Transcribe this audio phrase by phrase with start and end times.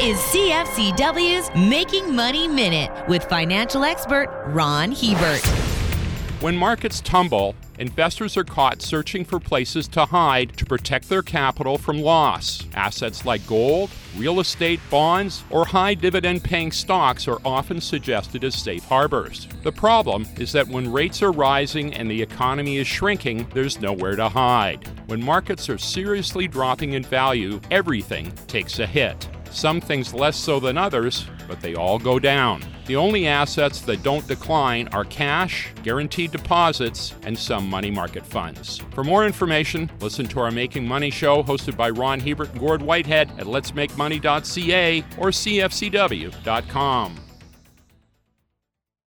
[0.00, 5.44] is CFCW's Making Money Minute with financial expert Ron Hebert.
[6.40, 11.76] When markets tumble, investors are caught searching for places to hide to protect their capital
[11.78, 12.64] from loss.
[12.74, 18.54] Assets like gold, real estate, bonds, or high dividend paying stocks are often suggested as
[18.54, 19.48] safe harbors.
[19.64, 24.14] The problem is that when rates are rising and the economy is shrinking, there's nowhere
[24.14, 24.86] to hide.
[25.08, 29.28] When markets are seriously dropping in value, everything takes a hit.
[29.50, 32.62] Some things less so than others, but they all go down.
[32.86, 38.78] The only assets that don't decline are cash, guaranteed deposits, and some money market funds.
[38.94, 42.80] For more information, listen to our Making Money show hosted by Ron Hebert and Gord
[42.80, 47.16] Whitehead at letsmakemoney.ca or cfcw.com.